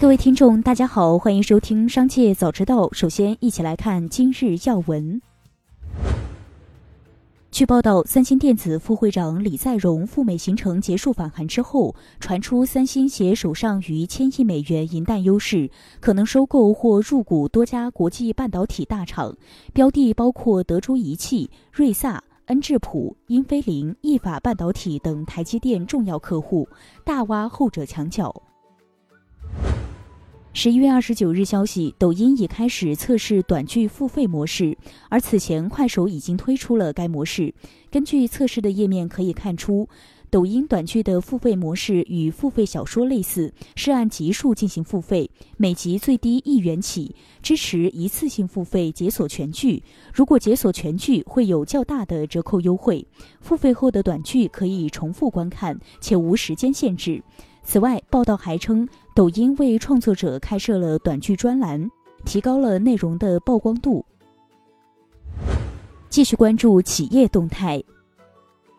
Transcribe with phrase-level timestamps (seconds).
[0.00, 2.88] 各位听众，大家好，欢迎收听《商界早知道》。
[2.94, 5.22] 首先，一起来看今日要闻。
[7.52, 15.70] 据报道，三星电子副会长李在镕赴美行程结束返韩之后，传出三星携手上逾千亿美元银弹优势，
[16.00, 19.34] 可能收购或入股多家国际半导体大厂，
[19.72, 26.68] 标的包括德州仪器、瑞萨、恩智浦、英飞凌、意法半导体等台积电重要客户，
[27.04, 28.34] 大挖后者墙角。
[30.56, 34.78] 十一月二十九日，消息，抖音已开始测试短剧付费模式，
[35.10, 37.52] 而此前快手已经推出了该模式。
[37.90, 39.88] 根据测试的页面可以看出，
[40.30, 49.82] 抖音短剧的付费模式与付费小说类似，是按集数进行付费，每集最低一元起，支持一次性付费解锁全剧。
[50.12, 53.04] 如果解锁全剧，会有较大的折扣优惠。
[53.40, 57.20] 付费后的短剧可以重复观看，且无时间限制。
[57.66, 61.88] 此外，报道还称，抖音为创作者开设了短剧专栏，
[62.24, 64.04] 提高了内容的曝光度。
[66.08, 67.80] 继续关注企业动态，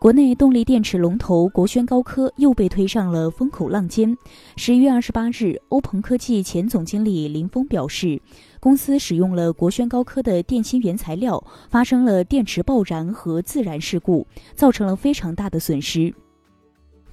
[0.00, 4.16] 国内动力电池龙头国轩高科又被推上了风口浪尖。
[4.56, 8.20] 十一月二十八日，欧鹏科技前总经理林峰表示，
[8.58, 11.40] 公司使用了国轩高科的电芯原材料，
[11.70, 16.12] 发生了电池爆燃和自燃事故，造成了非常大的损失。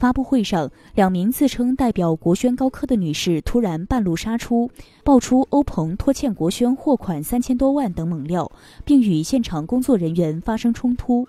[0.03, 4.69] 发布会上，两名自称代表国轩高科的女士突然半路杀出，
[5.01, 8.51] 爆出欧鹏拖欠国轩货款三千多万等猛料，
[8.83, 11.25] 并与现场工作人员发生冲突。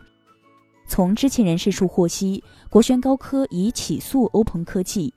[0.88, 5.14] 从知情人士处获悉，国轩高科已起诉欧鹏科技。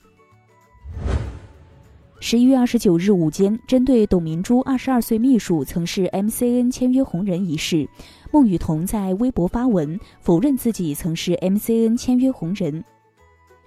[2.20, 7.88] 十一月二十九日午间，针对董明珠二十二岁秘书曾是 MCN 签约红人一事，
[8.30, 12.84] 孟雨桐在微博发文否认自己曾是 MCN 签约红人。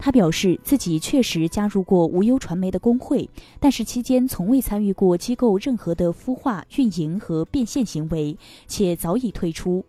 [0.03, 8.35] 他表示自己确实加入过无忧传媒的工会，但是期间从未参与过机构任何的孵化、运营和变现行为，
[8.67, 9.85] 且早已退出。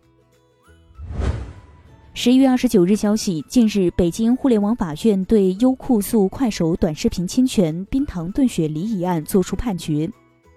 [2.13, 10.07] 十一月二十九日消息，近日北京互联网法院对优酷诉快手短视频侵权、冰糖炖雪梨一案作出判决。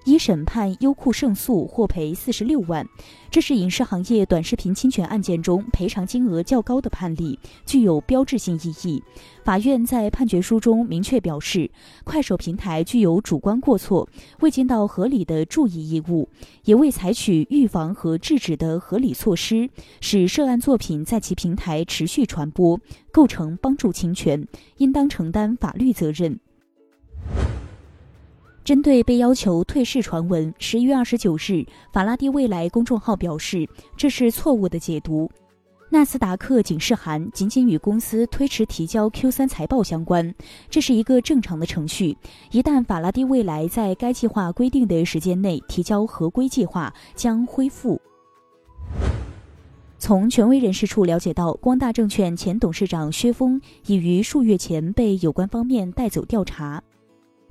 [0.07, 2.89] 一审判优酷胜诉，获赔四十六万，
[3.29, 7.37] 这是影视行业短视频侵权案件中赔偿金额较高的判例，
[7.67, 9.03] 具有标志性意义。
[9.45, 11.69] 法院在判决书中明确表示，
[12.05, 14.09] 快手平台具有主观过错，
[14.43, 16.29] 未尽到合理的注意义务，
[16.65, 19.69] 也未采取预防和制止的合理措施，
[20.01, 22.79] 使涉案作品在其平台持续传播，
[23.11, 24.47] 构成帮助侵权，
[24.77, 26.39] 应当承担法律责任。
[28.67, 33.65] 针对被要求退市传闻，十一月二十九日，法拉第未来公众号表示
[33.97, 35.31] 这是错误的解读。
[35.89, 40.35] 纳斯达克警示函仅仅与公司推迟提交 Q 三财报相关，
[40.69, 42.19] 这是一个正常的程序。
[42.51, 48.01] 一旦法拉第未来在该计划规定的时间内提交合规计划，将恢复。
[49.97, 56.83] 从权威人士处了解到，光大证券前董事长薛峰已于数月前被有关方面带走调查。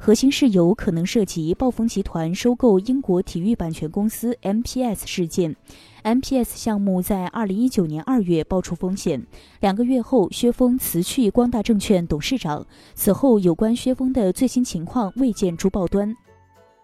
[0.05, 5.55] 核心是有可能涉及暴风集团收购英国体育版权公司 MPS 事件。
[6.03, 9.25] MPS 项目在二零一九年二月爆出风险，
[9.61, 12.63] 两个月后，薛峰辞去光大证券董事长。
[12.93, 16.15] 此后，有关薛峰的最新情况未见诸报端。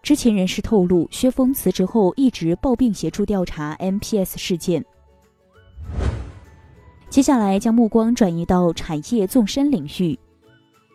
[0.02, 4.84] 知情人士透露，薛峰辞职后一直抱病协助调查 MPS 事件。
[7.08, 10.18] 接下来，将目光转移到产业纵深领域。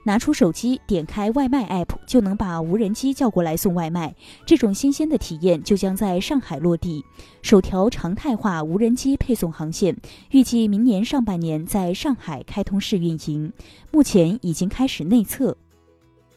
[0.08, 4.16] 拿出手机，点开外卖 app，就能把无人机叫过来送外卖。
[4.46, 7.04] 这种新鲜的体验就将在上海落地，
[7.42, 9.94] 首条常态化无人机配送航线，
[10.32, 13.52] 预计明年上半年在上海开通试运营。
[13.92, 15.58] 目前已经开始内测。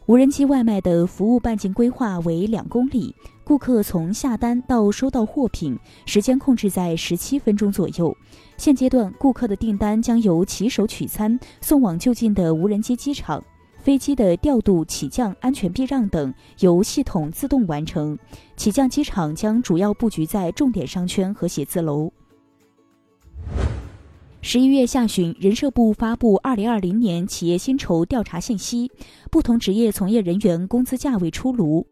[0.06, 3.14] 无人机外卖的服务半径规划为两公里，
[3.44, 8.12] 顾客从下单到收到货品时间控制在十七分钟左右。
[8.56, 13.40] 现阶段，顾客的订单将由骑手取餐送往就近的无人机机场。
[13.82, 18.18] 飞机的调度、起降、安全避让等由系统自动完成。
[18.56, 22.12] 起降机场将主要布局在重点商圈和写字楼。
[24.42, 28.90] 十一月下旬，人社部发布二零二零年企业薪酬调查信息，
[29.30, 31.86] 不同职业从业人员工资价位出炉。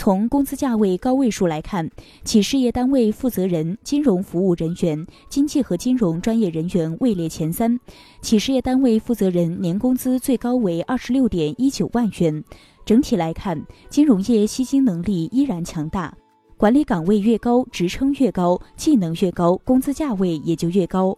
[0.00, 1.86] 从工资价位高位数来看，
[2.24, 7.78] 企事业单位负责人、金融服务人员、经济和金融专业人员位列前三。
[8.22, 12.42] 企事业单位负责人年工资最高为二十六点一九万元。
[12.86, 16.16] 整体来看，金融业吸金能力依然强大，
[16.56, 21.14] 管理岗位越高，职称越高，技能越高，工资价位也就越高。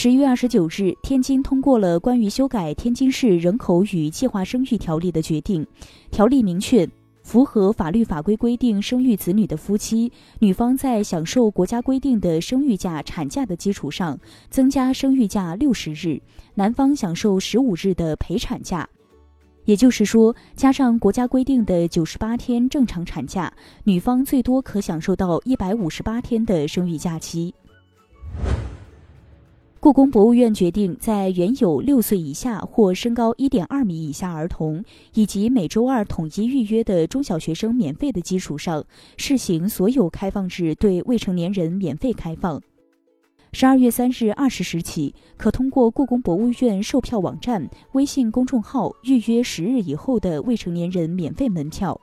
[0.00, 5.66] 十一月二十九日，天津通过了关于修改《天津市人口与计划生育条例》的决定。
[6.12, 6.88] 条例明确，
[7.24, 14.16] 符合法律法规规定生育子女的夫妻，女方在享受国家规定的生育假、产假的基础上，
[14.48, 16.22] 增加生育假六十日，
[16.54, 18.88] 男方享受十五日的陪产假。
[19.64, 23.52] 也就是说，加上国家规定的九十八天正常产假，
[23.82, 27.52] 女方最多可享受到一百五十八天的生育假期。
[29.88, 38.84] 故宫博物院决定，在原有六岁以下或身高一点二米以下儿童，以及每周二统一预约的中小学生免费的基础上，
[39.16, 42.60] 试行所有开放日对未成年人免费开放。
[43.54, 51.98] 十二月三日二十时起，可通过故宫博物院售票网站、微信公众号预约十日以后的未成年人免费门票。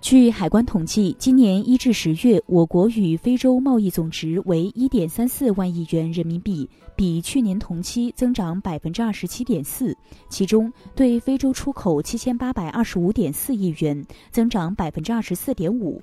[0.00, 9.94] 据海关统计，今年一至十月，我国与非洲贸易总值为一点三四万亿元人民币，比去年同期增长百分之二十七点四。
[10.30, 16.00] 其中，对非洲出口七千八百二十五点四亿元，增长百分之二十四点五；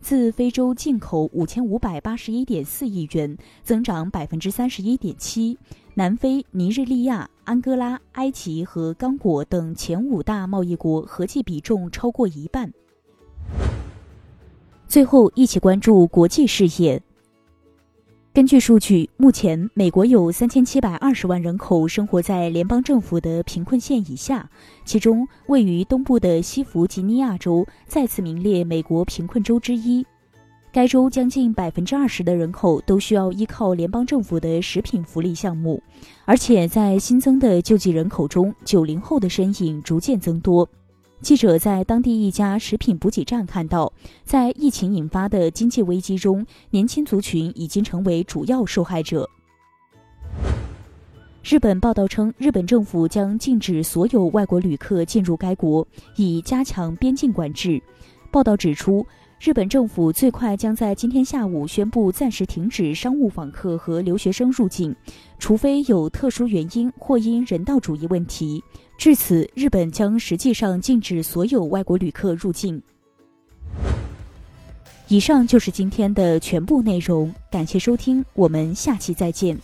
[0.00, 5.58] 自非洲进口五千五百八十一点四亿元，增长百分之三十一点七。
[5.94, 12.72] 南非、尼日利亚、安哥拉、埃及和刚果等前五大贸易国合计比重超过一半。
[14.92, 17.00] 最后，一起关注国际事业。
[18.34, 24.50] 根据数据，目前美国有三千七百二十万人口生活在联邦政府的贫困线以下，
[24.84, 30.04] 其中位于东部的西弗吉尼亚州再次名列美国贫困州之一。
[30.70, 35.82] 该州将近百分之二十的人口都需要依靠联邦政府的食品福利项目，
[36.26, 40.68] 而且在新增的救济人口中，九零后的身影逐渐增多。
[41.22, 43.92] 记者在当地一家食品补给站看到，
[44.24, 49.30] 在疫情引发的经济危机中，年轻族群已经成为主要受害者。
[51.44, 55.86] 日本报道称，日本政府将禁止所有外国旅客进入该国，
[56.16, 57.80] 以加强边境管制。
[58.32, 59.06] 报道指出。
[59.42, 64.94] 日本政府最快将在今天下午宣布暂时停止商务访客和留学生入境，
[65.40, 68.62] 除非有特殊原因或因人道主义问题。
[68.96, 72.80] 至此，日本将实际上禁止所有外国旅客入境。
[75.08, 79.58] 以上就是今天的全部内容，感谢收听，我们下期再见。